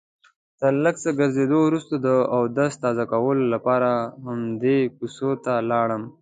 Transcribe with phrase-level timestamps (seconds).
[0.59, 3.89] تر لږ څه ګرځېدو وروسته د اودس تازه کولو لپاره
[4.25, 6.03] همدې کوڅې ته لاړم.